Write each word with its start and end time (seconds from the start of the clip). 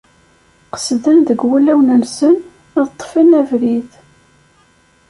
Qesden 0.73 1.17
deg 1.27 1.39
wulawen-nsen, 1.49 2.35
ad 2.79 2.87
ṭṭfen 2.93 3.29
abrid. 3.39 3.89